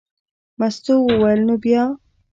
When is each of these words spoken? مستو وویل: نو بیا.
مستو 0.59 0.93
وویل: 1.03 1.41
نو 1.47 1.55
بیا. 1.63 1.83